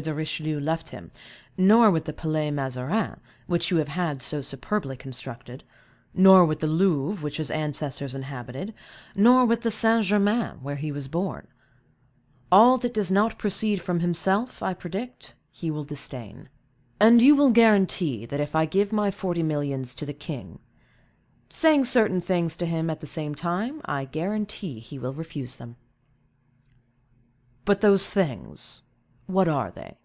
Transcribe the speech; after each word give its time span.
de 0.00 0.14
Richelieu 0.14 0.58
left 0.60 0.88
him, 0.88 1.10
nor 1.58 1.90
with 1.90 2.06
the 2.06 2.12
Palais 2.14 2.50
Mazarin, 2.50 3.20
which 3.46 3.70
you 3.70 3.76
have 3.76 3.88
had 3.88 4.22
so 4.22 4.40
superbly 4.40 4.96
constructed, 4.96 5.62
nor 6.14 6.46
with 6.46 6.60
the 6.60 6.66
Louvre, 6.66 7.22
which 7.22 7.36
his 7.36 7.50
ancestors 7.50 8.14
inhabited; 8.14 8.72
nor 9.14 9.44
with 9.44 9.70
St. 9.70 10.02
Germain, 10.02 10.54
where 10.62 10.76
he 10.76 10.90
was 10.90 11.06
born. 11.06 11.46
All 12.50 12.78
that 12.78 12.94
does 12.94 13.10
not 13.10 13.36
proceed 13.38 13.82
from 13.82 14.00
himself, 14.00 14.62
I 14.62 14.72
predict, 14.72 15.34
he 15.50 15.70
will 15.70 15.84
disdain." 15.84 16.48
"And 16.98 17.20
you 17.20 17.34
will 17.36 17.50
guarantee, 17.50 18.24
that 18.24 18.40
if 18.40 18.56
I 18.56 18.64
give 18.64 18.90
my 18.90 19.10
forty 19.10 19.42
millions 19.42 19.94
to 19.96 20.06
the 20.06 20.14
king—" 20.14 20.60
"Saying 21.50 21.84
certain 21.84 22.22
things 22.22 22.56
to 22.56 22.64
him 22.64 22.88
at 22.88 23.00
the 23.00 23.06
same 23.06 23.34
time, 23.34 23.82
I 23.84 24.06
guarantee 24.06 24.78
he 24.78 24.98
will 24.98 25.12
refuse 25.12 25.56
them." 25.56 25.76
"But 27.66 27.82
those 27.82 28.08
things—what 28.08 29.48
are 29.48 29.70
they?" 29.70 29.96